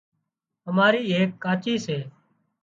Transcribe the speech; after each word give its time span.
اماري 0.69 1.01
ايڪ 1.11 1.29
ڪاچي 1.43 1.73
سي 1.85 1.97